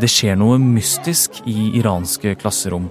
Det 0.00 0.08
skjer 0.08 0.38
noe 0.40 0.56
mystisk 0.56 1.42
i 1.50 1.74
iranske 1.76 2.32
klasserom. 2.40 2.86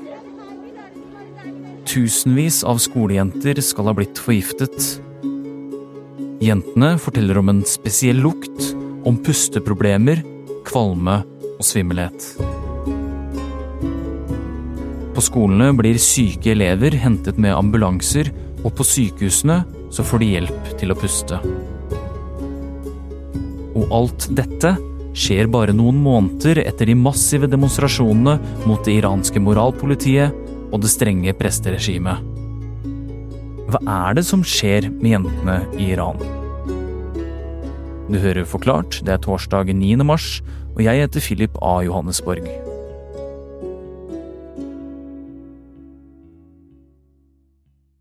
Tusenvis 1.90 2.60
av 2.62 2.78
skolejenter 2.84 3.58
skal 3.66 3.88
ha 3.90 3.96
blitt 3.98 4.20
forgiftet. 4.22 4.78
Jentene 6.46 6.92
forteller 7.02 7.40
om 7.42 7.50
en 7.50 7.64
spesiell 7.66 8.22
lukt, 8.22 8.68
om 9.10 9.18
pusteproblemer, 9.26 10.22
kvalme 10.68 11.16
og 11.56 11.66
svimmelhet. 11.66 12.28
På 15.16 15.24
skolene 15.26 15.72
blir 15.80 15.98
syke 15.98 16.54
elever 16.54 16.94
hentet 17.02 17.42
med 17.42 17.58
ambulanser, 17.58 18.30
og 18.62 18.76
på 18.78 18.86
sykehusene 18.86 19.64
så 19.90 20.06
får 20.06 20.22
de 20.22 20.30
hjelp 20.36 20.70
til 20.78 20.94
å 20.94 21.00
puste. 21.00 21.42
Og 23.74 23.98
alt 23.98 24.30
dette 24.38 24.76
skjer 25.20 25.50
bare 25.52 25.76
noen 25.76 26.00
måneder 26.04 26.62
etter 26.64 26.90
de 26.90 26.96
massive 26.98 27.50
demonstrasjonene 27.52 28.38
mot 28.70 28.84
det 28.88 29.00
iranske 29.02 29.42
moralpolitiet 29.44 30.36
og 30.70 30.80
det 30.84 30.92
strenge 30.94 31.36
presteregimet. 31.38 32.24
Hva 33.70 33.82
er 34.10 34.18
det 34.18 34.26
som 34.26 34.46
skjer 34.46 34.88
med 34.90 35.12
jentene 35.12 35.60
i 35.78 35.92
Iran? 35.94 36.22
Du 38.10 38.18
hører 38.18 38.48
Forklart, 38.50 39.04
det 39.06 39.14
er 39.14 39.22
torsdag 39.22 39.70
9. 39.76 39.92
mars, 40.02 40.40
og 40.74 40.82
jeg 40.88 41.04
heter 41.04 41.22
Philip 41.22 41.62
A. 41.62 41.78
Johannesborg. 41.86 42.69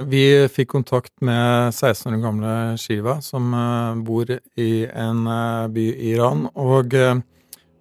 Vi 0.08 0.48
fikk 0.48 0.70
kontakt 0.72 1.12
med 1.20 1.74
16 1.74 2.14
år 2.14 2.20
gamle 2.22 2.52
Shiva, 2.80 3.18
som 3.20 3.50
eh, 3.52 3.98
bor 4.06 4.30
i 4.56 4.86
en 4.88 5.26
eh, 5.28 5.66
by 5.74 5.84
i 5.90 6.12
Iran. 6.14 6.46
Og 6.56 6.94
eh, 6.96 7.18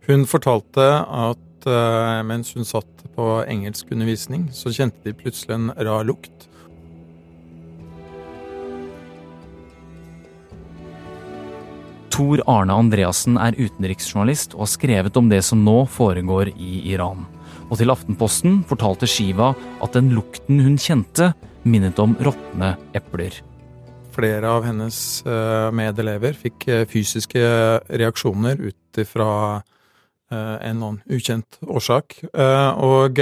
hun 0.10 0.26
fortalte 0.28 0.88
at 1.06 1.44
mens 2.24 2.54
hun 2.56 2.64
satt 2.64 3.02
på 3.16 3.24
engelskundervisning, 3.44 4.46
så 4.56 4.72
kjente 4.72 5.02
de 5.04 5.12
plutselig 5.18 5.56
en 5.56 5.72
rar 5.84 6.06
lukt. 6.08 6.46
Tor 12.14 12.44
Arne 12.48 12.78
Andreassen 12.78 13.36
er 13.42 13.58
utenriksjournalist 13.58 14.56
og 14.56 14.64
har 14.64 14.72
skrevet 14.78 15.20
om 15.20 15.28
det 15.34 15.42
som 15.44 15.66
nå 15.66 15.82
foregår 15.92 16.54
i 16.56 16.86
Iran. 16.94 17.26
Og 17.68 17.82
til 17.82 17.92
Aftenposten 17.92 18.62
fortalte 18.70 19.10
Shiva 19.12 19.52
at 19.84 19.98
den 19.98 20.14
lukten 20.16 20.64
hun 20.64 20.80
kjente, 20.80 21.34
minnet 21.68 22.00
om 22.00 22.16
råtne 22.20 22.76
epler. 22.98 23.36
Flere 24.16 24.50
av 24.50 24.66
hennes 24.66 25.26
eh, 25.26 25.68
medelever 25.76 26.38
fikk 26.38 26.68
eh, 26.68 26.86
fysiske 26.90 27.42
reaksjoner 28.02 28.58
ut 28.58 29.02
ifra 29.02 29.30
eh, 30.32 30.56
en 30.70 30.80
noen 30.82 30.98
ukjent 31.06 31.60
årsak. 31.62 32.18
Og 32.34 33.22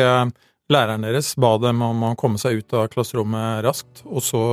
læreren 0.72 1.04
deres 1.06 1.34
ba 1.36 1.56
dem 1.62 1.84
om 1.84 2.08
å 2.08 2.16
komme 2.20 2.40
seg 2.42 2.62
ut 2.62 2.78
av 2.78 2.88
klasserommet 2.94 3.66
raskt. 3.66 4.06
Og 4.08 4.24
så 4.24 4.44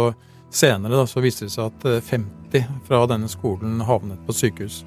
senere 0.53 0.99
da, 0.99 1.07
så 1.07 1.23
viste 1.25 1.47
det 1.47 1.55
seg 1.55 1.71
at 1.71 2.09
50 2.11 2.83
fra 2.89 3.05
denne 3.09 3.31
skolen 3.31 3.81
havnet 3.87 4.21
på 4.27 4.37
sykehus 4.37 4.83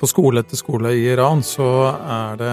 på 0.00 0.08
skole 0.10 0.42
etter 0.42 0.58
skole 0.58 0.92
i 0.96 1.06
Iran 1.12 1.40
så 1.46 1.66
er 1.96 2.38
det 2.40 2.50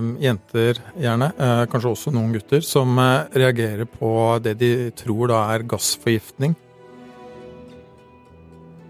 um, 0.00 0.12
jenter, 0.22 0.80
gjerne, 1.00 1.30
eh, 1.34 1.64
kanskje 1.72 1.92
også 1.92 2.12
noen 2.14 2.32
gutter, 2.36 2.62
som 2.64 2.96
eh, 3.02 3.26
reagerer 3.36 3.88
på 3.90 4.10
det 4.44 4.56
de 4.60 4.70
tror 4.96 5.32
da 5.32 5.42
er 5.54 5.66
gassforgiftning. 5.68 6.56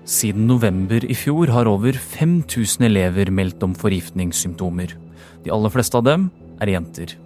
Siden 0.06 0.46
november 0.46 1.02
i 1.02 1.16
fjor 1.18 1.50
har 1.50 1.66
over 1.66 1.96
5000 1.98 2.86
elever 2.86 3.32
meldt 3.34 3.64
om 3.66 3.74
forgiftningssymptomer. 3.74 4.94
De 5.42 5.54
aller 5.54 5.74
fleste 5.74 5.98
av 5.98 6.06
dem 6.06 6.28
er 6.62 6.76
jenter. 6.76 7.16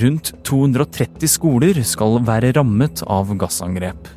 Rundt 0.00 0.32
230 0.48 1.28
skoler 1.28 1.82
skal 1.84 2.20
være 2.24 2.54
rammet 2.56 3.04
av 3.10 3.34
gassangrep. 3.36 4.08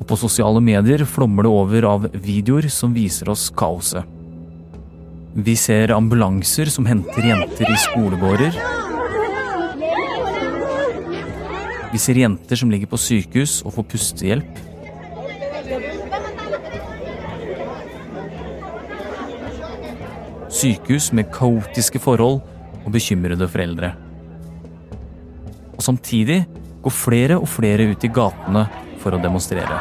Og 0.00 0.06
på 0.08 0.16
sosiale 0.20 0.60
medier 0.64 1.04
flommer 1.08 1.46
det 1.46 1.52
over 1.52 1.86
av 1.88 2.08
videoer 2.12 2.68
som 2.72 2.92
viser 2.96 3.30
oss 3.32 3.48
kaoset. 3.52 4.19
Vi 5.34 5.54
ser 5.56 5.92
ambulanser 5.94 6.66
som 6.66 6.86
henter 6.86 7.22
jenter 7.22 7.68
i 7.70 7.76
skolegårder. 7.78 8.56
Vi 11.92 11.98
ser 11.98 12.18
jenter 12.18 12.58
som 12.58 12.70
ligger 12.70 12.90
på 12.90 12.98
sykehus 12.98 13.60
og 13.62 13.76
får 13.76 13.86
pustehjelp. 13.92 14.58
Sykehus 20.50 21.12
med 21.14 21.30
kaotiske 21.30 22.02
forhold 22.02 22.42
og 22.82 22.90
bekymrede 22.90 23.46
foreldre. 23.48 23.94
Og 25.78 25.86
samtidig 25.86 26.42
går 26.82 26.96
flere 26.96 27.38
og 27.38 27.46
flere 27.48 27.86
ut 27.92 28.02
i 28.04 28.10
gatene 28.10 28.66
for 28.98 29.14
å 29.14 29.22
demonstrere. 29.22 29.78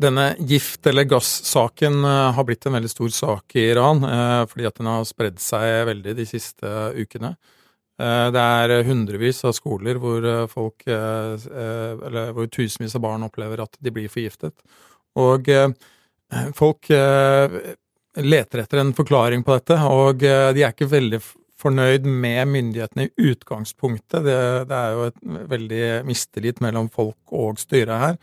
Denne 0.00 0.34
gift- 0.38 0.86
eller 0.86 1.06
gass-saken 1.08 2.04
eh, 2.04 2.32
har 2.36 2.46
blitt 2.46 2.66
en 2.66 2.76
veldig 2.76 2.90
stor 2.90 3.12
sak 3.14 3.56
i 3.56 3.68
Iran, 3.70 4.02
eh, 4.04 4.42
fordi 4.50 4.66
at 4.68 4.80
den 4.80 4.90
har 4.90 5.04
spredd 5.08 5.38
seg 5.42 5.86
veldig 5.90 6.16
de 6.18 6.26
siste 6.28 6.72
ukene. 6.98 7.36
Det 7.94 8.42
er 8.42 8.72
hundrevis 8.88 9.44
av 9.46 9.52
skoler 9.54 10.00
hvor 10.02 10.24
folk, 10.50 10.82
eller 10.90 12.32
hvor 12.34 12.48
tusenvis 12.50 12.96
av 12.98 13.04
barn 13.04 13.22
opplever 13.22 13.62
at 13.62 13.78
de 13.78 13.92
blir 13.94 14.10
forgiftet. 14.10 14.56
Og 15.14 15.46
folk 16.58 16.90
leter 16.90 18.64
etter 18.64 18.82
en 18.82 18.90
forklaring 18.98 19.46
på 19.46 19.54
dette, 19.60 19.78
og 19.78 20.26
de 20.26 20.64
er 20.66 20.74
ikke 20.74 20.90
veldig 20.90 21.22
fornøyd 21.62 22.10
med 22.10 22.50
myndighetene 22.56 23.06
i 23.06 23.30
utgangspunktet. 23.30 24.26
Det, 24.26 24.40
det 24.72 24.80
er 24.80 24.98
jo 24.98 25.06
et 25.12 25.22
veldig 25.54 25.84
mistillit 26.10 26.58
mellom 26.66 26.90
folk 26.90 27.30
og 27.30 27.62
styret 27.62 28.08
her. 28.08 28.18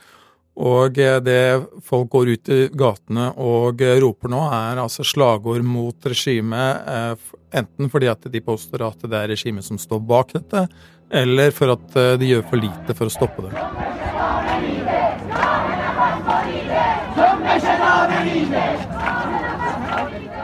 Og 0.59 0.97
det 1.23 1.63
folk 1.87 2.09
går 2.11 2.33
ut 2.35 2.49
i 2.51 2.61
gatene 2.75 3.29
og 3.39 3.81
roper 4.03 4.31
nå, 4.33 4.41
er 4.51 4.81
altså 4.83 5.05
slagord 5.07 5.63
mot 5.63 5.95
regimet, 6.05 6.83
eh, 6.91 7.15
enten 7.61 7.89
fordi 7.91 8.09
at 8.11 8.27
de 8.31 8.43
påstår 8.43 8.83
at 8.89 9.07
det 9.07 9.17
er 9.17 9.31
regimet 9.31 9.65
som 9.65 9.79
står 9.79 10.03
bak 10.03 10.35
dette, 10.35 10.67
eller 11.11 11.55
for 11.55 11.71
at 11.75 11.95
eh, 11.95 12.17
de 12.19 12.33
gjør 12.33 12.45
for 12.51 12.61
lite 12.67 12.97
for 12.99 13.07
å 13.07 13.15
stoppe 13.15 13.47
det. 13.47 13.55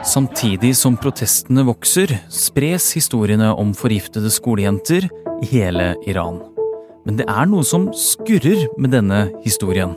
Samtidig 0.08 0.72
som 0.80 0.96
protestene 0.96 1.66
vokser, 1.68 2.14
spres 2.32 2.94
historiene 2.96 3.52
om 3.52 3.76
forgiftede 3.76 4.32
skolejenter 4.32 5.10
i 5.44 5.50
hele 5.52 5.96
Iran. 6.08 6.40
Men 7.08 7.22
det 7.22 7.26
er 7.32 7.48
noe 7.48 7.64
som 7.64 7.88
skurrer 7.96 8.66
med 8.76 8.92
denne 8.92 9.30
historien. 9.46 9.94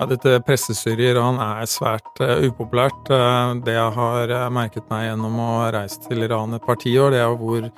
Ja, 0.00 0.06
dette 0.08 0.38
pressestyret 0.46 1.02
i 1.04 1.10
Iran 1.10 1.36
er 1.44 1.68
svært 1.68 2.22
uh, 2.24 2.38
upopulært. 2.48 3.10
Uh, 3.12 3.52
det 3.66 3.74
jeg 3.76 3.92
har 3.98 4.32
uh, 4.32 4.46
merket 4.48 4.88
meg 4.88 5.10
gjennom 5.10 5.36
å 5.44 5.50
reise 5.76 6.00
til 6.06 6.24
Iran 6.24 6.56
et 6.56 6.64
par 6.64 6.80
tiår, 6.80 7.12
det 7.12 7.20
er 7.20 7.36
hvor 7.36 7.68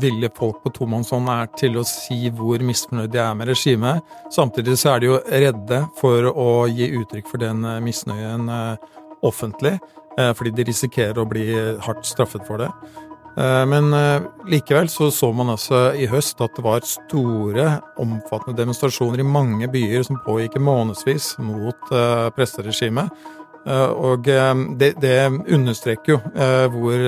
ville 0.00 0.30
folk 0.36 0.62
på 0.64 0.72
tomannshånd 0.78 1.30
er 1.30 1.48
til 1.58 1.78
å 1.78 1.86
si 1.86 2.30
hvor 2.34 2.62
misfornøyd 2.64 3.12
de 3.14 3.20
er 3.22 3.36
med 3.38 3.50
regimet. 3.50 4.02
Samtidig 4.34 4.76
så 4.80 4.94
er 4.94 5.02
de 5.02 5.10
jo 5.10 5.20
redde 5.28 5.80
for 6.00 6.28
å 6.30 6.50
gi 6.70 6.90
uttrykk 7.00 7.30
for 7.30 7.42
den 7.42 7.64
eh, 7.68 7.80
misnøyen 7.84 8.50
eh, 8.50 8.92
offentlig, 9.24 9.76
eh, 10.18 10.32
fordi 10.36 10.54
de 10.56 10.68
risikerer 10.70 11.20
å 11.20 11.28
bli 11.28 11.48
hardt 11.84 12.06
straffet 12.08 12.46
for 12.48 12.64
det. 12.64 12.70
Men 13.34 13.88
likevel 14.46 14.86
så 14.86 15.08
så 15.10 15.32
man 15.34 15.48
altså 15.50 15.88
i 15.98 16.04
høst 16.06 16.38
at 16.44 16.54
det 16.54 16.62
var 16.62 16.84
store, 16.86 17.64
omfattende 17.98 18.60
demonstrasjoner 18.60 19.24
i 19.24 19.26
mange 19.26 19.66
byer 19.72 20.04
som 20.06 20.20
pågikk 20.22 20.54
i 20.54 20.62
månedsvis 20.62 21.32
mot 21.42 21.90
presseregimet. 22.36 23.10
Eh, 23.66 23.90
og 24.10 24.28
eh, 24.28 24.54
det, 24.80 24.94
det 25.02 25.32
understreker 25.54 26.12
jo 26.12 26.16
eh, 26.16 26.66
hvor, 26.72 26.98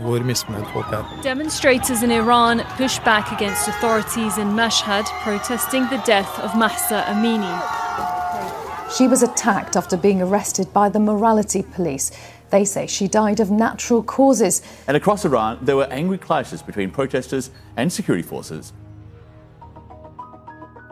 hvor 0.00 0.24
misfornøyd 0.24 0.64
folk 0.72 0.92
er. 0.92 1.20
Demonstrators 1.24 2.02
in 2.02 2.10
Iran 2.10 2.60
push 2.76 3.00
back 3.04 3.32
against 3.32 3.68
authorities 3.68 4.38
in 4.38 4.52
Mashhad 4.52 5.06
protesting 5.24 5.84
the 5.88 6.00
death 6.06 6.38
of 6.44 6.50
Mahsa 6.56 7.00
Amini. 7.12 7.54
She 8.98 9.08
was 9.08 9.22
attacked 9.22 9.76
after 9.76 9.96
being 9.96 10.20
arrested 10.20 10.66
by 10.74 10.90
the 10.90 11.00
morality 11.00 11.62
police. 11.62 12.12
They 12.50 12.66
say 12.66 12.86
she 12.86 13.08
died 13.08 13.40
of 13.40 13.50
natural 13.50 14.02
causes. 14.02 14.62
And 14.86 14.96
across 14.96 15.24
Iran, 15.24 15.58
there 15.62 15.76
were 15.76 15.88
angry 15.90 16.18
clashes 16.18 16.62
between 16.62 16.90
protesters 16.90 17.50
and 17.76 17.90
security 17.90 18.28
forces 18.28 18.74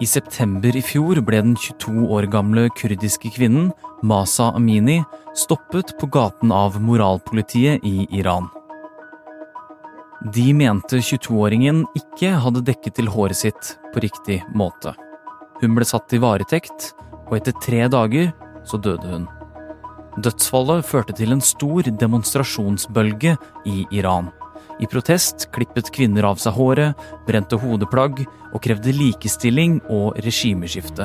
I 0.00 0.06
september 0.08 0.72
i 0.76 0.80
fjor 0.80 1.18
ble 1.20 1.42
den 1.44 1.56
22 1.60 2.06
år 2.08 2.24
gamle 2.32 2.70
kurdiske 2.72 3.28
kvinnen 3.34 3.66
Masa 4.00 4.46
Amini 4.56 5.02
stoppet 5.36 5.92
på 6.00 6.08
gaten 6.08 6.54
av 6.56 6.78
moralpolitiet 6.80 7.84
i 7.84 8.06
Iran. 8.16 8.48
De 10.32 10.46
mente 10.56 11.02
22-åringen 11.04 11.84
ikke 12.00 12.32
hadde 12.44 12.64
dekket 12.64 12.96
til 12.96 13.12
håret 13.12 13.42
sitt 13.42 13.74
på 13.92 14.00
riktig 14.04 14.40
måte. 14.56 14.94
Hun 15.60 15.76
ble 15.76 15.84
satt 15.84 16.12
i 16.16 16.20
varetekt, 16.20 16.94
og 17.28 17.36
etter 17.36 17.56
tre 17.60 17.84
dager 17.92 18.32
så 18.64 18.80
døde 18.80 19.04
hun. 19.04 19.28
Dødsfallet 20.16 20.84
førte 20.88 21.12
til 21.16 21.36
en 21.36 21.44
stor 21.44 21.92
demonstrasjonsbølge 22.00 23.36
i 23.68 23.84
Iran. 23.92 24.32
I 24.80 24.88
protest 24.88 25.50
klippet 25.52 25.90
kvinner 25.92 26.24
av 26.30 26.38
seg 26.40 26.56
håret, 26.56 26.96
brente 27.26 27.58
hodeplagg 27.60 28.22
og 28.24 28.62
krevde 28.64 28.94
likestilling 28.96 29.78
og 29.92 30.16
regimeskifte. 30.24 31.04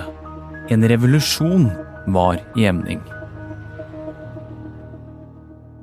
En 0.72 0.88
revolusjon 0.88 1.68
var 2.16 2.40
i 2.56 2.66
emning. 2.70 3.02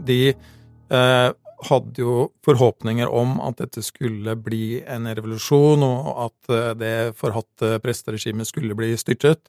De 0.02 0.32
eh, 0.32 1.28
hadde 1.68 2.02
jo 2.02 2.14
forhåpninger 2.46 3.10
om 3.12 3.36
at 3.44 3.60
dette 3.60 3.84
skulle 3.84 4.34
bli 4.40 4.80
en 4.88 5.06
revolusjon, 5.12 5.84
og 5.86 6.08
at 6.26 6.54
eh, 6.54 6.70
det 6.80 6.94
forhatte 7.18 7.76
presteregimet 7.84 8.48
skulle 8.48 8.76
bli 8.78 8.94
styrtet. 8.98 9.44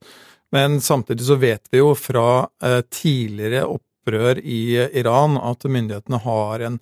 Men 0.53 0.81
samtidig 0.83 1.25
så 1.25 1.39
vet 1.41 1.71
vi 1.71 1.79
jo 1.81 1.93
fra 1.97 2.43
eh, 2.61 2.81
tidligere 2.91 3.65
opprør 3.71 4.43
i 4.43 4.75
Iran 4.99 5.39
at 5.39 5.63
myndighetene 5.63 6.19
har 6.27 6.67
en 6.67 6.77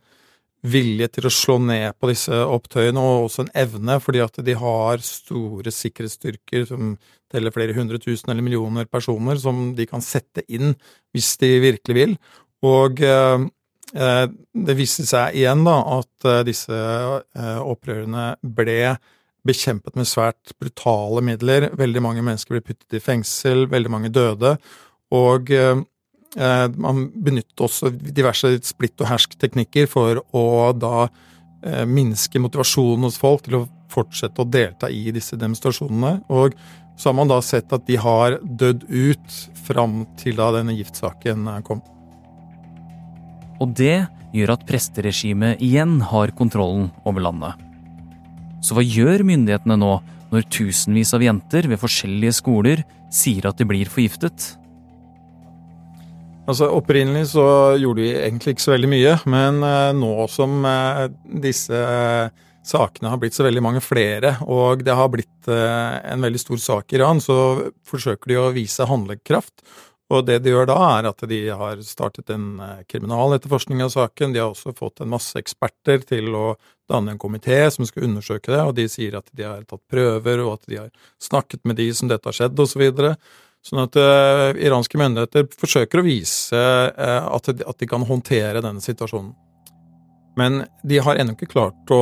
vilje 0.62 1.08
til 1.16 1.26
å 1.26 1.34
slå 1.34 1.58
ned 1.64 1.96
på 1.98 2.12
disse 2.12 2.36
opptøyene, 2.36 3.02
og 3.02 3.28
også 3.28 3.46
en 3.46 3.54
evne, 3.64 3.98
fordi 4.04 4.22
at 4.24 4.38
de 4.46 4.56
har 4.58 5.02
store 5.06 5.74
sikkerhetsstyrker 5.74 6.68
som 6.70 6.94
teller 7.32 7.54
flere 7.56 7.76
hundre 7.78 8.00
tusen 8.02 8.30
eller 8.32 8.46
millioner 8.46 8.86
personer, 8.90 9.40
som 9.42 9.72
de 9.78 9.88
kan 9.90 10.04
sette 10.06 10.46
inn 10.52 10.76
hvis 11.16 11.34
de 11.42 11.56
virkelig 11.64 11.98
vil. 11.98 12.16
Og 12.68 13.02
eh, 13.06 13.48
eh 13.96 14.28
det 14.54 14.76
viste 14.78 15.08
seg 15.08 15.36
igjen 15.40 15.64
da 15.66 15.80
at 15.98 16.30
eh, 16.30 16.44
disse 16.46 16.78
eh, 16.78 17.60
opprørene 17.62 18.36
ble 18.44 18.98
bekjempet 19.48 19.98
med 19.98 20.06
svært 20.06 20.54
brutale 20.62 21.24
midler. 21.26 21.72
Veldig 21.78 22.04
mange 22.06 22.22
mennesker 22.22 22.60
ble 22.60 22.66
puttet 22.68 23.00
i 23.00 23.02
fengsel, 23.02 23.66
veldig 23.72 23.92
mange 23.92 24.14
døde. 24.14 24.58
Og 25.12 25.50
eh, 25.56 25.82
man 26.36 27.10
benytter 27.12 27.66
også 27.66 27.92
diverse 27.92 28.54
splitt 28.64 29.02
og 29.04 29.10
hersk-teknikker 29.10 29.90
for 29.92 30.22
å 30.32 30.72
da 30.72 31.08
eh, 31.08 31.84
minske 31.84 32.40
motivasjonen 32.40 33.08
hos 33.08 33.20
folk 33.20 33.44
til 33.48 33.60
å 33.60 33.66
fortsette 33.92 34.40
å 34.40 34.48
delta 34.48 34.88
i 34.88 35.10
disse 35.12 35.36
demonstrasjonene. 35.40 36.22
Og 36.32 36.56
så 36.96 37.10
har 37.10 37.18
man 37.18 37.32
da 37.32 37.42
sett 37.44 37.72
at 37.76 37.84
de 37.88 37.98
har 38.00 38.38
dødd 38.44 38.86
ut 38.88 39.38
fram 39.66 40.06
til 40.22 40.40
da 40.40 40.52
denne 40.56 40.76
giftsaken 40.78 41.50
eh, 41.52 41.60
kom. 41.68 41.84
Og 43.62 43.76
det 43.78 44.06
gjør 44.32 44.56
at 44.56 44.64
presteregimet 44.70 45.60
igjen 45.62 46.00
har 46.08 46.32
kontrollen 46.38 46.90
over 47.04 47.28
landet. 47.28 47.60
Så 48.64 48.78
hva 48.78 48.86
gjør 48.86 49.26
myndighetene 49.28 49.78
nå 49.82 49.94
når 50.32 50.48
tusenvis 50.54 51.12
av 51.18 51.26
jenter 51.26 51.68
ved 51.68 51.82
forskjellige 51.82 52.38
skoler 52.40 52.84
sier 53.12 53.50
at 53.50 53.60
de 53.60 53.68
blir 53.68 53.90
forgiftet? 53.92 54.54
Altså 56.50 56.72
Opprinnelig 56.74 57.28
så 57.36 57.44
gjorde 57.78 58.02
vi 58.02 58.14
egentlig 58.18 58.56
ikke 58.56 58.64
så 58.64 58.74
veldig 58.74 58.90
mye, 58.90 59.12
men 59.30 59.62
eh, 59.66 59.92
nå 59.94 60.14
som 60.32 60.66
eh, 60.66 61.04
disse 61.44 61.78
eh, 61.78 62.48
sakene 62.66 63.12
har 63.12 63.22
blitt 63.22 63.38
så 63.38 63.46
veldig 63.46 63.62
mange 63.64 63.84
flere, 63.84 64.36
og 64.50 64.82
det 64.86 64.96
har 64.98 65.10
blitt 65.14 65.48
en 65.50 66.22
veldig 66.22 66.42
stor 66.42 66.60
sak 66.62 66.94
i 66.94 67.00
Iran, 67.00 67.18
så 67.22 67.36
forsøker 67.90 68.30
de 68.30 68.38
å 68.38 68.52
vise 68.54 68.86
handlekraft. 68.86 69.64
Og 70.14 70.28
det 70.28 70.42
de 70.44 70.52
gjør 70.52 70.68
da, 70.70 70.76
er 71.00 71.08
at 71.10 71.24
de 71.26 71.40
har 71.58 71.82
startet 71.88 72.30
en 72.30 72.60
kriminaletterforskning 72.92 73.82
av 73.82 73.90
saken. 73.96 74.36
De 74.36 74.44
har 74.44 74.52
også 74.52 74.76
fått 74.78 75.02
en 75.02 75.10
masse 75.10 75.34
eksperter 75.40 76.04
til 76.06 76.36
å 76.38 76.44
danne 76.92 77.16
en 77.16 77.22
komité 77.22 77.64
som 77.74 77.88
skal 77.90 78.06
undersøke 78.12 78.54
det, 78.54 78.62
og 78.62 78.76
de 78.78 78.86
sier 78.92 79.18
at 79.18 79.32
de 79.34 79.48
har 79.48 79.64
tatt 79.66 79.82
prøver, 79.90 80.44
og 80.46 80.60
at 80.60 80.70
de 80.70 80.82
har 80.84 80.92
snakket 81.18 81.66
med 81.66 81.82
de 81.82 81.90
som 81.98 82.12
dette 82.12 82.30
har 82.30 82.38
skjedd, 82.38 82.62
osv. 82.62 82.86
Sånn 83.62 83.84
at 83.84 83.98
uh, 84.00 84.50
iranske 84.58 84.98
myndigheter 84.98 85.46
forsøker 85.54 86.02
å 86.02 86.06
vise 86.06 86.58
uh, 86.58 87.28
at, 87.30 87.52
de, 87.54 87.66
at, 87.68 87.78
de, 87.78 87.88
kan 87.90 88.06
håndtere 88.08 88.64
denne 88.64 88.82
situasjonen. 88.82 89.36
Men 90.40 90.64
de 90.88 90.98
har 91.04 91.20
ennå 91.20 91.36
ikke 91.36 91.52
klart 91.52 91.94
å 91.94 92.02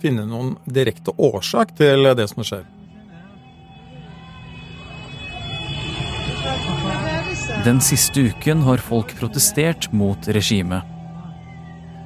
finne 0.00 0.24
noen 0.28 0.54
direkte 0.64 1.12
årsak 1.18 1.74
til 1.76 2.08
det 2.16 2.28
som 2.30 2.44
skjer. 2.46 2.64
Den 7.66 7.82
siste 7.84 8.22
uken 8.30 8.62
har 8.64 8.80
folk 8.80 9.10
protestert 9.18 9.90
mot 9.92 10.30
regimet. 10.32 10.86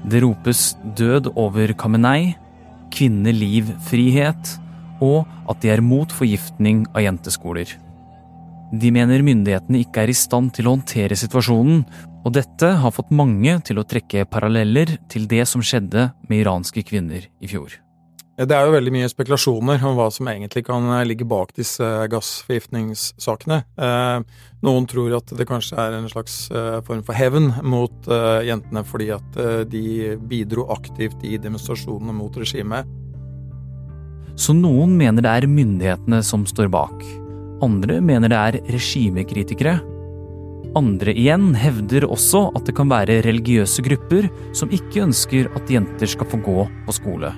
Det 0.09 0.25
ropes 0.25 0.73
død 0.99 1.29
over 1.39 1.71
Kamenei, 1.79 2.33
kvinneliv, 2.91 3.71
frihet, 3.87 4.57
og 5.05 5.29
at 5.51 5.63
de 5.63 5.71
er 5.71 5.85
mot 5.85 6.11
forgiftning 6.11 6.87
av 6.97 7.05
jenteskoler. 7.05 7.77
De 8.73 8.89
mener 8.95 9.21
myndighetene 9.21 9.83
ikke 9.85 10.07
er 10.07 10.11
i 10.13 10.17
stand 10.17 10.55
til 10.57 10.69
å 10.69 10.79
håndtere 10.79 11.17
situasjonen, 11.19 11.85
og 12.23 12.33
dette 12.33 12.71
har 12.81 12.95
fått 12.95 13.13
mange 13.13 13.59
til 13.67 13.81
å 13.81 13.85
trekke 13.85 14.25
paralleller 14.33 14.97
til 15.13 15.27
det 15.29 15.45
som 15.51 15.65
skjedde 15.65 16.09
med 16.31 16.41
iranske 16.41 16.85
kvinner 16.89 17.27
i 17.43 17.51
fjor. 17.51 17.75
Det 18.33 18.57
er 18.57 18.65
jo 18.65 18.73
veldig 18.73 18.95
mye 18.95 19.11
spekulasjoner 19.13 19.83
om 19.85 19.99
hva 19.99 20.07
som 20.11 20.31
egentlig 20.31 20.65
kan 20.65 20.87
ligge 21.05 21.27
bak 21.29 21.53
disse 21.55 21.85
gassforgiftningssakene. 22.11 23.59
Eh, 23.77 24.25
noen 24.65 24.89
tror 24.89 25.19
at 25.19 25.35
det 25.37 25.47
kanskje 25.51 25.77
er 25.77 25.99
en 25.99 26.09
slags 26.09 26.47
eh, 26.49 26.81
form 26.87 27.05
for 27.05 27.19
hevn 27.19 27.53
mot 27.61 28.09
eh, 28.09 28.41
jentene 28.49 28.87
fordi 28.89 29.13
at 29.13 29.41
de 29.69 30.17
bidro 30.17 30.65
aktivt 30.73 31.21
i 31.29 31.37
demonstrasjonene 31.37 32.17
mot 32.17 32.41
regimet. 32.41 32.89
Så 34.33 34.57
noen 34.57 34.97
mener 34.97 35.21
det 35.21 35.37
er 35.37 35.51
myndighetene 35.51 36.25
som 36.25 36.49
står 36.49 36.73
bak. 36.73 37.05
Andre 37.63 38.01
mener 38.03 38.33
det 38.33 38.39
er 38.39 38.61
regimekritikere. 38.75 39.79
Andre 40.79 41.13
igjen 41.13 41.53
hevder 41.59 42.07
også 42.09 42.47
at 42.57 42.67
det 42.67 42.75
kan 42.79 42.91
være 42.91 43.21
religiøse 43.27 43.85
grupper 43.85 44.29
som 44.57 44.73
ikke 44.73 45.05
ønsker 45.05 45.51
at 45.57 45.71
jenter 45.71 46.09
skal 46.11 46.29
få 46.33 46.41
gå 46.43 46.65
på 46.87 46.95
skole. 46.97 47.33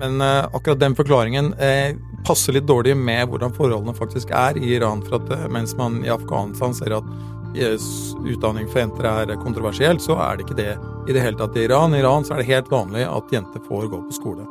Men 0.00 0.20
uh, 0.20 0.44
akkurat 0.52 0.82
den 0.82 0.96
forklaringen 0.98 1.54
uh, 1.56 1.94
passer 2.26 2.56
litt 2.56 2.66
dårlig 2.68 2.96
med 2.98 3.30
hvordan 3.30 3.54
forholdene 3.56 3.96
faktisk 3.96 4.34
er 4.34 4.58
i 4.60 4.74
Iran. 4.76 5.00
For 5.06 5.20
at 5.20 5.32
uh, 5.32 5.46
mens 5.52 5.72
man 5.78 6.02
i 6.04 6.12
Afghanistan 6.12 6.76
ser 6.76 6.98
at 6.98 7.16
utdanning 7.56 8.66
for 8.68 8.82
jenter 8.82 9.06
er 9.08 9.30
kontroversielt, 9.40 10.04
så 10.04 10.18
er 10.20 10.36
det 10.36 10.44
ikke 10.44 10.58
det 10.58 10.74
i 11.08 11.16
det 11.16 11.22
hele 11.24 11.40
tatt 11.40 11.56
i 11.56 11.64
Iran. 11.64 11.96
I 11.96 12.02
Iran 12.02 12.26
så 12.26 12.36
er 12.36 12.42
det 12.42 12.50
helt 12.50 12.68
vanlig 12.68 13.06
at 13.08 13.32
jenter 13.32 13.64
får 13.64 13.88
gå 13.94 14.04
på 14.10 14.18
skole. 14.18 14.44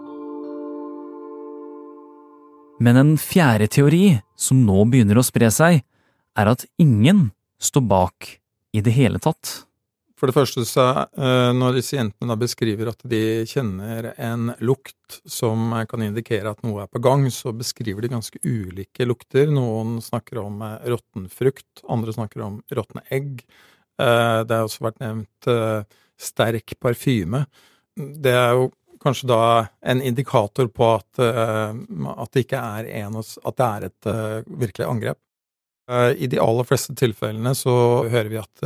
Men 2.80 2.98
en 3.00 3.14
fjerde 3.18 3.70
teori, 3.72 4.18
som 4.36 4.66
nå 4.68 4.82
begynner 4.92 5.20
å 5.20 5.24
spre 5.24 5.48
seg, 5.54 5.80
er 6.36 6.52
at 6.52 6.66
ingen 6.82 7.30
står 7.62 7.86
bak 7.88 8.34
i 8.76 8.82
det 8.84 8.92
hele 8.98 9.22
tatt. 9.24 9.62
For 10.20 10.32
det 10.32 10.36
første, 10.36 10.64
så, 10.68 10.84
eh, 11.12 11.52
når 11.56 11.78
disse 11.78 11.96
jentene 11.96 12.32
da 12.32 12.38
beskriver 12.40 12.92
at 12.92 13.02
de 13.08 13.44
kjenner 13.48 14.14
en 14.16 14.54
lukt 14.64 15.20
som 15.28 15.74
kan 15.88 16.04
indikere 16.04 16.52
at 16.52 16.64
noe 16.64 16.84
er 16.84 16.92
på 16.92 17.02
gang, 17.04 17.28
så 17.32 17.52
beskriver 17.56 18.04
de 18.04 18.14
ganske 18.14 18.40
ulike 18.44 19.08
lukter. 19.08 19.52
Noen 19.52 20.00
snakker 20.04 20.40
om 20.44 20.64
eh, 20.64 20.88
råtten 20.96 21.28
frukt, 21.32 21.84
andre 21.88 22.16
snakker 22.16 22.44
om 22.48 22.62
råtne 22.72 23.04
egg. 23.12 23.44
Eh, 24.00 24.40
det 24.48 24.56
har 24.56 24.68
også 24.68 24.88
vært 24.88 25.04
nevnt 25.04 25.52
sterk 26.16 26.78
parfyme. 26.80 27.46
Det 27.96 28.32
er 28.36 28.56
jo 28.56 28.72
kanskje 29.06 29.30
da 29.30 29.68
en 29.86 30.02
indikator 30.02 30.68
på 30.68 30.88
at, 30.96 31.22
uh, 31.22 31.76
at 32.18 32.32
det 32.34 32.46
ikke 32.46 32.62
er 32.62 32.90
en, 33.04 33.20
at 33.22 33.58
det 33.60 33.68
er 33.68 33.88
et 33.90 34.10
uh, 34.10 34.58
virkelig 34.62 34.88
angrep. 34.88 35.20
Uh, 35.92 36.12
I 36.18 36.30
de 36.32 36.42
aller 36.42 36.66
fleste 36.66 36.96
tilfellene 36.98 37.54
så 37.58 37.76
hører 38.10 38.32
vi 38.32 38.42
at 38.42 38.66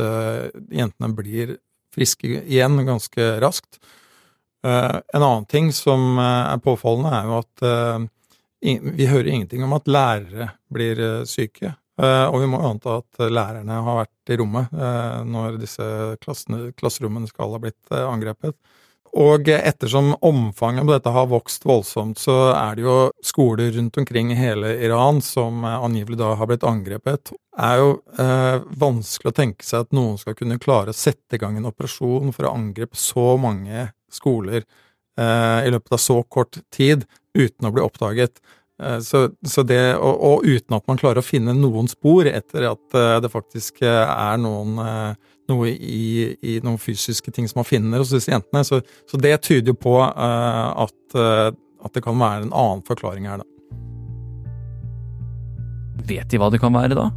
jentene 0.72 1.12
blir 1.16 1.58
friske 1.94 2.28
igjen 2.40 2.78
ganske 2.86 3.32
raskt. 3.42 3.80
en 4.62 5.22
annen 5.22 5.46
ting 5.50 5.72
som 5.72 6.18
er 6.20 6.60
påfallende, 6.62 7.10
er 7.10 7.24
jo 7.26 7.38
at 7.40 8.10
vi 8.60 9.06
hører 9.08 9.30
ingenting 9.32 9.64
om 9.64 9.72
at 9.72 9.88
lærere 9.88 10.50
blir 10.70 11.24
syke. 11.26 11.72
og 11.98 12.36
vi 12.40 12.46
må 12.46 12.60
anta 12.68 13.00
at 13.00 13.24
lærerne 13.32 13.80
har 13.82 13.98
vært 14.02 14.30
i 14.30 14.36
rommet 14.38 14.70
når 15.26 15.58
disse 15.58 15.88
klassene, 16.22 16.70
klasserommene 16.78 17.26
skal 17.26 17.56
ha 17.56 17.62
blitt 17.64 17.90
angrepet. 17.90 18.54
Og 19.18 19.48
ettersom 19.50 20.12
omfanget 20.22 20.86
på 20.86 20.92
dette 20.92 21.10
har 21.10 21.30
vokst 21.30 21.64
voldsomt, 21.66 22.20
så 22.22 22.52
er 22.54 22.76
det 22.78 22.84
jo 22.84 22.96
skoler 23.26 23.72
rundt 23.74 23.96
omkring 23.98 24.30
i 24.30 24.38
hele 24.38 24.76
Iran 24.86 25.18
som 25.24 25.64
angivelig 25.66 26.20
da 26.20 26.36
har 26.38 26.46
blitt 26.46 26.66
angrepet. 26.66 27.32
Det 27.32 27.64
er 27.66 27.80
jo 27.80 27.88
eh, 28.22 28.68
vanskelig 28.78 29.32
å 29.32 29.34
tenke 29.34 29.66
seg 29.66 29.82
at 29.82 29.96
noen 29.96 30.14
skal 30.20 30.36
kunne 30.38 30.60
klare 30.62 30.94
å 30.94 30.96
sette 30.96 31.36
i 31.36 31.42
gang 31.42 31.58
en 31.58 31.66
operasjon 31.72 32.30
for 32.36 32.46
å 32.46 32.54
angripe 32.54 32.98
så 32.98 33.34
mange 33.40 33.88
skoler 34.14 34.62
eh, 34.62 35.58
i 35.66 35.74
løpet 35.74 35.98
av 35.98 36.02
så 36.06 36.20
kort 36.22 36.62
tid 36.70 37.02
uten 37.34 37.66
å 37.66 37.74
bli 37.74 37.82
oppdaget. 37.84 38.38
Så, 39.04 39.26
så 39.44 39.60
det, 39.68 39.98
og, 40.00 40.22
og, 40.24 40.46
uten 40.48 40.72
at 40.72 40.86
man 40.88 40.96
klarer 40.96 41.20
å 41.20 41.26
finne 41.26 41.52
noen 41.52 41.84
spor 41.90 42.24
etter 42.24 42.64
at 42.70 42.94
det 43.20 43.28
faktisk 43.28 43.82
er 43.84 44.38
noen, 44.40 44.80
noe 45.50 45.72
i, 45.74 46.02
i, 46.40 46.58
noen 46.64 46.80
fysiske 46.80 47.32
ting 47.34 47.48
som 47.50 47.60
man 47.60 47.68
finner 47.68 48.02
hos 48.02 48.12
disse 48.14 48.32
jentene. 48.32 48.62
Så, 48.66 48.80
så 49.10 49.20
det 49.20 49.34
tyder 49.46 49.74
jo 49.74 49.78
på 49.78 49.96
at, 50.02 50.96
at, 51.16 51.92
det 51.94 52.04
kan 52.04 52.18
være 52.20 52.46
en 52.46 52.54
annen 52.54 52.84
forklaring 52.86 53.28
her, 53.30 53.42
da. 53.42 53.48
Vet 56.10 56.30
de 56.32 56.40
hva 56.40 56.48
det 56.50 56.62
kan 56.62 56.74
være, 56.74 56.96
da? 56.98 57.10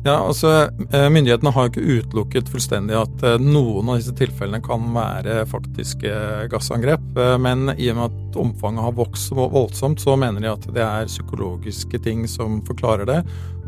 Ja, 0.00 0.14
altså 0.24 0.50
eh, 0.94 1.08
Myndighetene 1.12 1.52
har 1.52 1.68
ikke 1.68 1.82
utelukket 1.84 2.48
fullstendig 2.48 2.96
at 2.96 3.24
eh, 3.26 3.42
noen 3.42 3.90
av 3.92 3.98
disse 3.98 4.14
tilfellene 4.16 4.62
kan 4.64 4.86
være 4.94 5.42
faktiske 5.50 6.12
gassangrep. 6.52 7.02
Eh, 7.20 7.36
men 7.44 7.68
i 7.76 7.90
og 7.92 7.98
med 7.98 8.06
at 8.06 8.38
omfanget 8.40 8.86
har 8.86 8.96
vokst 8.96 9.34
voldsomt, 9.36 10.00
så 10.00 10.16
mener 10.16 10.40
de 10.40 10.48
at 10.54 10.64
det 10.72 10.84
er 10.86 11.10
psykologiske 11.10 12.00
ting 12.06 12.24
som 12.32 12.62
forklarer 12.64 13.10
det. 13.10 13.18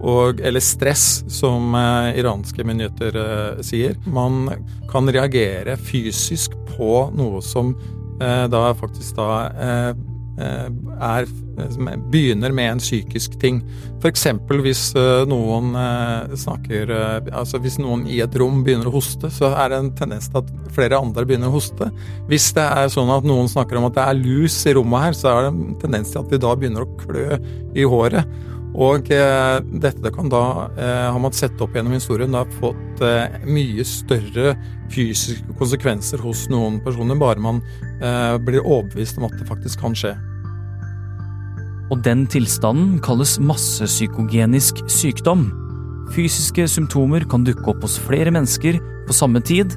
Og, 0.01 0.41
eller 0.41 0.65
stress, 0.65 1.21
som 1.31 1.77
iranske 1.77 2.65
myndigheter 2.67 3.15
sier. 3.63 3.93
Man 4.11 4.49
kan 4.91 5.07
reagere 5.13 5.77
fysisk 5.79 6.57
på 6.73 7.05
noe 7.15 7.43
som 7.45 7.77
da 8.19 8.65
faktisk 8.79 9.15
da 9.19 9.29
er, 10.39 11.27
begynner 12.11 12.53
med 12.55 12.71
en 12.71 12.83
psykisk 12.83 13.39
ting. 13.41 13.61
F.eks. 14.01 14.27
hvis 14.65 14.95
eh, 14.97 15.29
eh, 15.29 16.37
Altså 17.33 17.61
hvis 17.63 17.79
noen 17.79 18.07
i 18.09 18.21
et 18.25 18.37
rom 18.41 18.63
begynner 18.65 18.89
å 18.89 18.97
hoste, 18.97 19.31
så 19.31 19.53
er 19.53 19.73
det 19.73 19.83
en 19.83 19.93
tendens 19.99 20.31
til 20.31 20.43
at 20.43 20.53
flere 20.75 20.99
andre 20.99 21.27
begynner 21.29 21.53
å 21.53 21.59
hoste. 21.59 21.91
Hvis 22.31 22.53
det 22.57 22.65
er 22.65 22.93
sånn 22.93 23.13
at 23.13 23.29
noen 23.29 23.51
snakker 23.51 23.79
om 23.79 23.91
at 23.91 23.99
det 23.99 24.07
er 24.07 24.23
lus 24.23 24.57
i 24.67 24.75
rommet 24.79 25.09
her, 25.09 25.19
så 25.19 25.35
er 25.35 25.45
det 25.45 25.53
en 25.53 25.77
tendens 25.83 26.15
til 26.15 26.23
at 26.23 26.33
de 26.33 26.43
da 26.43 26.57
begynner 26.57 26.87
å 26.87 26.95
klø 27.03 27.29
i 27.77 27.87
håret. 27.89 28.41
Og 28.73 29.11
eh, 29.13 29.59
dette 29.85 30.11
kan 30.15 30.31
da, 30.33 30.45
eh, 30.81 31.09
har 31.13 31.19
man 31.21 31.35
sett 31.37 31.61
opp 31.61 31.75
gjennom 31.77 31.93
historien, 31.93 32.33
da 32.33 32.47
fått 32.57 33.03
eh, 33.05 33.43
mye 33.45 33.85
større 33.85 34.55
fysiske 34.93 35.57
konsekvenser 35.59 36.23
hos 36.25 36.47
noen 36.53 36.79
personer, 36.85 37.19
bare 37.21 37.43
man 37.43 37.61
eh, 37.61 37.92
blir 38.43 38.65
overbevist 38.67 39.21
om 39.21 39.29
at 39.29 39.37
det 39.39 39.47
faktisk 39.47 39.83
kan 39.85 39.95
skje. 39.97 40.17
Og 41.93 42.01
den 42.03 42.25
tilstanden 42.31 42.97
kalles 43.05 43.37
massepsykogenisk 43.43 44.81
sykdom. 44.91 45.51
Fysiske 46.15 46.65
symptomer 46.69 47.25
kan 47.29 47.45
dukke 47.47 47.69
opp 47.73 47.85
hos 47.85 47.99
flere 48.01 48.33
mennesker 48.35 48.81
på 49.07 49.17
samme 49.17 49.43
tid, 49.45 49.77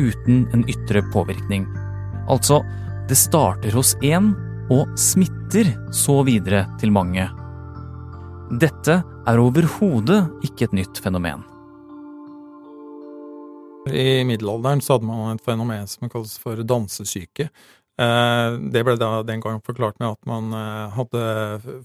uten 0.00 0.46
en 0.54 0.64
ytre 0.70 1.02
påvirkning. 1.12 1.66
Altså, 2.30 2.62
det 3.10 3.18
starter 3.18 3.74
hos 3.76 3.96
én 4.06 4.32
og 4.70 4.88
smitter 4.98 5.72
så 5.94 6.20
videre 6.26 6.64
til 6.80 6.94
mange. 6.94 7.26
Dette 8.50 9.00
er 9.02 9.42
overhodet 9.42 10.24
ikke 10.46 10.68
et 10.68 10.76
nytt 10.80 11.02
fenomen. 11.02 11.44
I 13.88 14.24
middelalderen 14.28 14.82
så 14.84 14.96
hadde 14.96 15.08
man 15.08 15.36
et 15.36 15.44
fenomen 15.44 15.86
som 15.88 16.10
kalles 16.12 16.34
for 16.42 16.60
dansesyke. 16.68 17.48
Eh, 18.00 18.58
det 18.72 18.82
ble 18.86 18.96
da 19.00 19.20
den 19.26 19.42
gang 19.44 19.60
forklart 19.64 19.98
med 20.00 20.14
at 20.14 20.28
man 20.28 20.52
eh, 20.56 20.96
hadde 20.96 21.22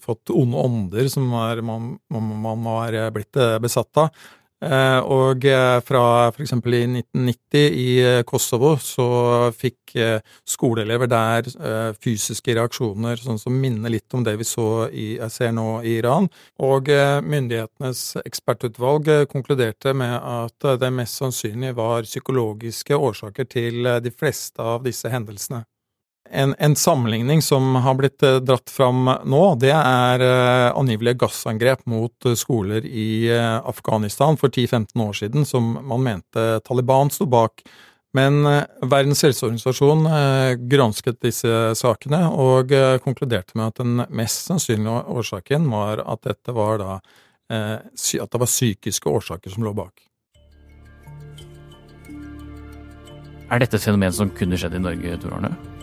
fått 0.03 0.31
onde 0.31 0.59
ånder 0.67 1.09
som 1.11 1.27
var, 1.31 1.59
man, 1.65 1.95
man 2.11 2.67
var 2.67 2.95
blitt 3.15 3.39
eh, 3.39 3.57
besatt 3.63 4.03
av. 4.05 4.25
Eh, 4.65 4.99
og 5.13 5.45
eh, 5.45 5.77
fra 5.85 6.03
f.eks. 6.31 6.53
i 6.55 6.81
1990 6.87 7.75
i 7.77 7.89
eh, 8.01 8.21
Kosovo 8.25 8.73
så 8.81 9.05
fikk 9.53 9.93
skoleelever 10.49 11.07
der 11.07 11.45
fysiske 12.03 12.51
reaksjoner 12.57 13.21
sånn 13.21 13.37
som 13.39 13.55
minner 13.55 13.93
litt 13.93 14.11
om 14.17 14.25
det 14.25 14.33
vi 14.41 14.47
så 14.47 14.89
i, 14.89 15.05
jeg 15.21 15.31
ser 15.31 15.53
nå 15.55 15.67
i 15.87 15.93
Iran. 16.01 16.27
Og 16.67 16.89
myndighetenes 17.23 18.17
ekspertutvalg 18.25 19.07
konkluderte 19.31 19.93
med 19.95 20.17
at 20.17 20.67
det 20.81 20.91
mest 20.91 21.21
sannsynlig 21.21 21.71
var 21.77 22.09
psykologiske 22.09 22.97
årsaker 22.97 23.47
til 23.47 23.87
de 24.03 24.11
fleste 24.11 24.59
av 24.59 24.83
disse 24.83 25.11
hendelsene. 25.13 25.63
En, 26.29 26.55
en, 26.57 26.75
sammenligning 26.75 27.41
som 27.41 27.75
har 27.75 27.93
blitt 27.95 28.23
eh, 28.23 28.39
dratt 28.41 28.69
fram 28.69 29.05
nå, 29.05 29.41
det 29.61 29.73
er 29.75 30.23
uh, 30.25 30.77
angivelige 30.79 31.19
gassangrep 31.21 31.83
mot 31.85 32.25
uh, 32.25 32.33
skoler 32.33 32.85
i 32.85 33.29
Afghanistan 33.61 34.37
for 34.37 34.49
10-15 34.49 35.03
år 35.05 35.13
siden, 35.13 35.45
som 35.45 35.75
man 35.85 36.01
mente 36.03 36.47
Taliban 36.65 37.13
sto 37.13 37.29
bak. 37.29 37.61
Men 38.15 38.47
Verdens 38.79 39.25
helseorganisasjon 39.27 40.05
gransket 40.71 41.17
disse 41.25 41.73
sakene 41.75 42.21
og 42.31 42.71
konkluderte 43.03 43.57
med 43.59 43.73
at 43.73 43.81
den 43.81 44.05
mest 44.07 44.47
sannsynlige 44.47 45.01
årsaken 45.11 45.67
var 45.67 45.99
at 45.99 46.23
dette 46.23 46.55
var 46.55 46.79
da 46.79 46.95
at 47.51 48.31
det 48.31 48.39
var 48.39 48.47
psykiske 48.47 49.11
årsaker 49.11 49.51
som 49.51 49.67
lå 49.67 49.75
bak. 49.75 49.99
Er 53.51 53.61
dette 53.61 53.75
et 53.75 53.83
fenomen 53.83 54.15
som 54.15 54.31
kunne 54.31 54.55
skjedd 54.57 54.79
i 54.79 54.85
Norge, 54.87 55.19
Tor 55.19 55.35
Arne? 55.35 55.74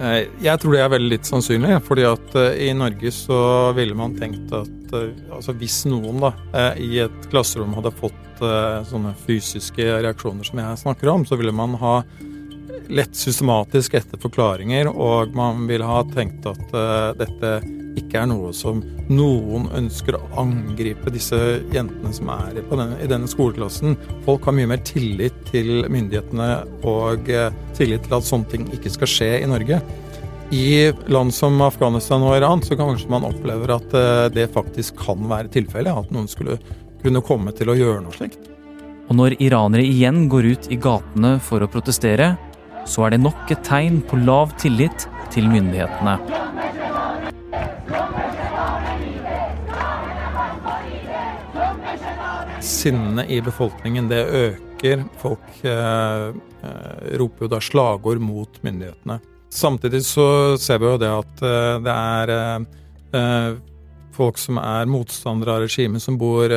Eh, 0.00 0.30
jeg 0.40 0.60
tror 0.62 0.72
det 0.72 0.80
er 0.80 0.92
veldig 0.94 1.12
litt 1.12 1.28
sannsynlig, 1.28 1.74
fordi 1.84 2.06
at 2.08 2.36
eh, 2.40 2.62
i 2.68 2.72
Norge 2.76 3.12
så 3.12 3.40
ville 3.76 3.96
man 3.96 4.16
tenkt 4.16 4.52
at 4.56 4.94
eh, 4.96 5.10
altså 5.28 5.52
hvis 5.60 5.82
noen 5.90 6.22
da 6.24 6.32
i 6.80 7.02
et 7.04 7.28
klasserom 7.32 7.76
hadde 7.76 7.92
fått 8.00 8.16
sånne 8.40 9.10
fysiske 9.26 9.84
reaksjoner 10.00 10.46
som 10.48 10.60
jeg 10.62 10.78
snakker 10.80 11.10
om, 11.12 11.26
så 11.28 11.36
ville 11.36 11.52
man 11.52 11.74
ha 11.76 11.98
lett 12.88 13.12
systematisk 13.12 13.98
etter 13.98 14.16
forklaringer, 14.22 14.88
og 14.88 15.36
man 15.36 15.66
ville 15.68 15.84
ha 15.84 15.98
tenkt 16.14 16.48
at 16.48 16.72
dette 17.20 17.50
ikke 17.98 18.20
er 18.22 18.28
noe 18.30 18.52
som 18.56 18.82
noen 19.10 19.66
ønsker 19.76 20.16
å 20.18 20.22
angripe 20.42 21.12
disse 21.14 21.38
jentene 21.74 22.12
som 22.14 22.30
er 22.34 22.60
denne, 22.60 22.86
i 23.02 23.08
denne 23.10 23.30
skoleklassen. 23.30 23.96
Folk 24.26 24.46
har 24.46 24.56
mye 24.56 24.70
mer 24.70 24.82
tillit 24.86 25.36
til 25.50 25.86
myndighetene 25.90 26.50
og 26.88 27.30
eh, 27.32 27.50
tillit 27.78 28.06
til 28.06 28.18
at 28.18 28.28
sånne 28.28 28.52
ting 28.52 28.68
ikke 28.76 28.92
skal 28.94 29.12
skje 29.14 29.32
i 29.40 29.50
Norge. 29.50 29.80
I 30.50 30.90
land 31.06 31.30
som 31.34 31.60
Afghanistan 31.62 32.24
og 32.26 32.34
Iran 32.34 32.62
så 32.66 32.74
kan 32.74 32.90
kanskje 32.90 33.10
man 33.12 33.26
oppleve 33.28 33.70
at 33.74 33.92
eh, 33.94 34.28
det 34.34 34.50
faktisk 34.54 34.98
kan 34.98 35.26
være 35.30 35.52
tilfellet. 35.54 36.06
At 36.06 36.14
noen 36.14 36.30
skulle 36.30 36.58
kunne 37.02 37.22
komme 37.24 37.54
til 37.56 37.70
å 37.70 37.78
gjøre 37.78 38.04
noe 38.04 38.16
slikt. 38.16 38.50
Og 39.10 39.16
når 39.18 39.40
iranere 39.42 39.82
igjen 39.82 40.28
går 40.30 40.52
ut 40.52 40.70
i 40.70 40.78
gatene 40.78 41.36
for 41.42 41.62
å 41.62 41.70
protestere, 41.70 42.36
så 42.86 43.06
er 43.06 43.14
det 43.14 43.24
nok 43.24 43.50
et 43.50 43.62
tegn 43.66 43.98
på 44.06 44.18
lav 44.22 44.54
tillit 44.58 45.06
til 45.34 45.46
myndighetene. 45.50 46.18
Sinnet 52.60 53.30
i 53.30 53.40
befolkningen, 53.42 54.08
det 54.08 54.24
øker. 54.24 55.04
Folk 55.18 55.64
eh, 55.64 56.26
eh, 56.62 57.16
roper 57.18 57.44
jo 57.44 57.48
da 57.48 57.60
slagord 57.60 58.20
mot 58.20 58.62
myndighetene. 58.62 59.18
Samtidig 59.50 60.04
så 60.04 60.58
ser 60.58 60.78
vi 60.78 60.86
jo 60.86 61.00
det 61.00 61.10
at 61.10 61.42
eh, 61.42 61.76
det 61.84 61.94
er 61.96 62.32
eh, 62.36 63.58
folk 64.14 64.38
som 64.38 64.58
er 64.60 64.90
motstandere 64.90 65.56
av 65.56 65.64
regimet, 65.64 66.02
som 66.02 66.18
bor 66.20 66.52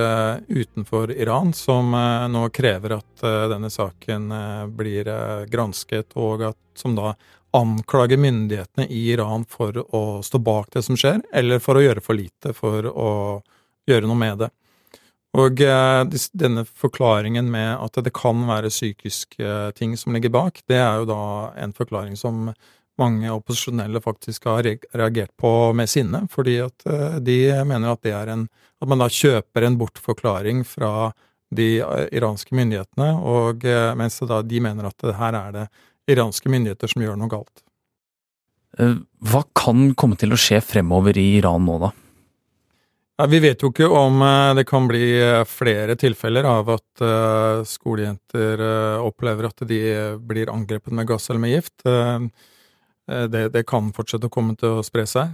utenfor 0.48 1.12
Iran, 1.12 1.53
som 1.55 1.93
nå 2.33 2.41
krever 2.51 2.98
at 2.98 3.24
denne 3.24 3.69
saken 3.72 4.25
blir 4.75 5.07
gransket, 5.48 6.17
og 6.19 6.43
at, 6.50 6.57
som 6.75 6.98
da 6.98 7.13
anklager 7.55 8.19
myndighetene 8.19 8.89
i 8.89 9.05
Iran 9.13 9.45
for 9.48 9.79
å 9.95 10.03
stå 10.25 10.41
bak 10.43 10.74
det 10.74 10.83
som 10.83 10.98
skjer, 11.00 11.22
eller 11.31 11.63
for 11.63 11.79
å 11.79 11.86
gjøre 11.86 12.03
for 12.03 12.19
lite 12.19 12.51
for 12.57 12.89
å 12.89 13.13
gjøre 13.88 14.10
noe 14.10 14.19
med 14.19 14.43
det. 14.43 14.51
Og 15.33 15.61
eh, 15.65 16.19
denne 16.37 16.61
forklaringen 16.65 17.49
med 17.49 17.71
at 17.81 17.97
det 18.05 18.13
kan 18.13 18.45
være 18.45 18.69
psykiske 18.69 19.41
eh, 19.41 19.71
ting 19.73 19.95
som 19.97 20.13
ligger 20.13 20.33
bak, 20.33 20.61
det 20.69 20.77
er 20.77 21.01
jo 21.01 21.09
da 21.09 21.23
en 21.63 21.73
forklaring 21.73 22.13
som 22.19 22.51
mange 23.01 23.31
opposisjonelle 23.33 23.97
faktisk 24.03 24.45
har 24.45 24.67
reagert 24.93 25.31
på 25.41 25.73
med 25.73 25.89
sinne, 25.89 26.27
fordi 26.29 26.59
at 26.61 26.85
eh, 26.85 27.17
de 27.25 27.39
mener 27.65 27.95
at 27.95 28.03
det 28.05 28.13
er 28.13 28.35
en 28.35 28.47
At 28.83 28.89
man 28.89 28.99
da 28.99 29.07
kjøper 29.07 29.63
en 29.63 29.77
bortforklaring 29.79 30.65
fra 30.67 31.13
de 31.55 31.79
iranske 32.11 32.51
myndighetene, 32.51 33.13
og 33.15 33.63
mens 33.95 34.17
da 34.27 34.41
de 34.43 34.59
mener 34.59 34.89
at 34.89 35.05
her 35.15 35.37
er 35.39 35.51
det 35.55 35.63
iranske 36.11 36.51
myndigheter 36.51 36.91
som 36.91 36.99
gjør 36.99 37.15
noe 37.15 37.31
galt. 37.31 37.63
Hva 39.23 39.43
kan 39.55 39.93
komme 39.95 40.19
til 40.19 40.35
å 40.35 40.41
skje 40.41 40.59
fremover 40.59 41.15
i 41.15 41.37
Iran 41.37 41.63
nå, 41.63 41.77
da? 41.79 41.93
Ja, 43.17 43.27
vi 43.29 43.38
vet 43.43 43.62
jo 43.62 43.70
ikke 43.70 43.86
om 43.93 44.24
eh, 44.25 44.51
det 44.58 44.63
kan 44.65 44.88
bli 44.89 45.05
eh, 45.22 45.43
flere 45.46 45.93
tilfeller 46.01 46.48
av 46.50 46.72
at 46.74 47.03
uh, 47.05 47.62
skolejenter 47.67 48.63
opplever 49.05 49.51
at 49.51 49.62
de 49.70 49.82
blir 50.17 50.50
angrepet 50.50 50.96
med 50.98 51.05
gass 51.08 51.29
eller 51.29 51.43
med 51.43 51.53
gift. 51.53 51.75
Det, 53.03 53.41
det, 53.51 53.65
kan 53.67 53.89
fortsette 53.91 54.29
å 54.29 54.32
komme 54.32 54.53
til 54.55 54.79
å 54.79 54.84
spre 54.86 55.03
seg. 55.03 55.34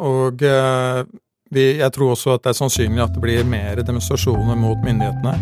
og 0.00 0.40
vi, 0.40 1.64
jeg 1.76 1.92
tror 1.92 2.14
også 2.14 2.32
at 2.32 2.46
det 2.46 2.54
er 2.54 2.56
sannsynlig 2.56 3.02
at 3.04 3.12
det 3.12 3.20
blir 3.20 3.44
mer 3.44 3.82
demonstrasjoner 3.84 4.56
mot 4.56 4.80
myndighetene. 4.86 5.34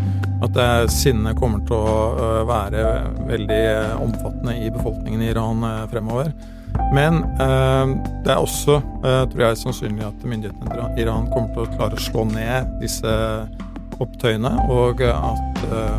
At 0.43 0.59
sinnet 0.91 1.39
kommer 1.39 1.63
til 1.69 1.79
å 1.79 2.43
være 2.51 2.83
veldig 3.31 3.63
omfattende 4.03 4.57
i 4.59 4.73
befolkningen 4.75 5.23
i 5.23 5.31
Iran 5.31 5.63
fremover. 5.95 6.35
Men 6.93 7.23
eh, 7.41 7.93
det 8.25 8.35
er 8.35 8.41
også, 8.41 8.79
eh, 9.05 9.23
tror 9.33 9.45
jeg, 9.47 9.61
sannsynlig 9.63 10.05
at 10.07 10.27
myndighetene 10.29 10.91
i 10.97 11.05
Iran 11.05 11.29
kommer 11.33 11.55
til 11.55 11.65
å 11.65 11.73
klare 11.77 11.99
å 11.99 12.05
slå 12.05 12.27
ned 12.29 12.75
disse 12.83 13.17
opptøyene, 14.03 14.53
og 14.73 15.03
at 15.07 15.65
eh, 15.69 15.99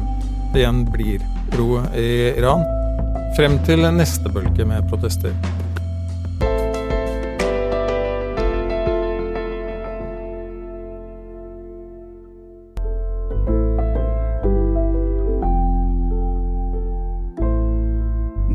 det 0.54 0.62
igjen 0.62 0.84
blir 0.94 1.24
ro 1.58 1.82
i 1.98 2.34
Iran 2.36 2.66
frem 3.38 3.58
til 3.66 3.86
neste 3.96 4.30
bølge 4.30 4.66
med 4.70 4.86
protester. 4.92 5.34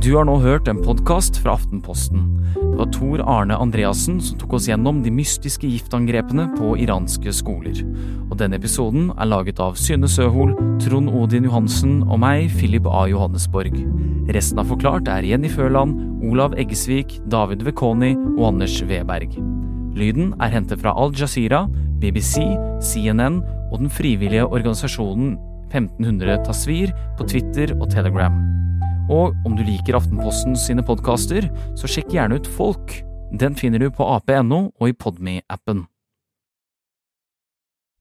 Du 0.09 0.15
har 0.17 0.25
nå 0.25 0.38
hørt 0.41 0.65
en 0.73 0.79
podkast 0.81 1.37
fra 1.43 1.53
Aftenposten. 1.59 2.23
Det 2.55 2.79
var 2.79 2.88
Tor 2.95 3.21
Arne 3.29 3.59
Andreassen 3.61 4.23
som 4.25 4.38
tok 4.41 4.55
oss 4.57 4.69
gjennom 4.71 5.03
de 5.05 5.11
mystiske 5.12 5.69
giftangrepene 5.69 6.47
på 6.55 6.71
iranske 6.81 7.29
skoler. 7.37 7.83
Og 8.31 8.38
denne 8.41 8.57
episoden 8.57 9.11
er 9.21 9.29
laget 9.29 9.61
av 9.61 9.77
Synne 9.77 10.09
Søhol, 10.09 10.55
Trond 10.81 11.12
Odin 11.12 11.45
Johansen 11.45 11.99
og 12.07 12.23
meg, 12.25 12.49
Philip 12.57 12.88
A. 12.88 13.05
Johannesborg. 13.12 13.77
Resten 14.33 14.62
av 14.62 14.73
Forklart 14.73 15.12
er 15.12 15.29
Jenny 15.29 15.53
Føland, 15.53 16.00
Olav 16.25 16.57
Eggesvik, 16.57 17.19
David 17.29 17.69
Vekoni 17.69 18.15
og 18.38 18.47
Anders 18.55 18.81
Weberg. 18.88 19.37
Lyden 19.93 20.33
er 20.41 20.57
hentet 20.57 20.81
fra 20.81 20.97
Al 20.97 21.12
Jazeera, 21.12 21.67
BBC, 22.00 22.47
CNN 22.81 23.43
og 23.69 23.83
den 23.83 23.93
frivillige 23.93 24.49
organisasjonen 24.49 25.37
1500 25.69 26.47
Tasvir 26.49 26.97
på 27.21 27.29
Twitter 27.29 27.77
og 27.77 27.91
Telegram. 27.93 28.58
Og 29.09 29.37
om 29.49 29.55
du 29.57 29.65
liker 29.65 29.97
Aftenposten 29.97 30.57
sine 30.59 30.85
podkaster, 30.85 31.49
så 31.79 31.88
sjekk 31.88 32.12
gjerne 32.17 32.41
ut 32.41 32.50
Folk. 32.59 32.99
Den 33.41 33.57
finner 33.57 33.81
du 33.81 33.91
på 33.93 34.05
ap.no 34.05 34.69
og 34.69 34.91
i 34.91 34.97
Podme-appen. 34.97 35.87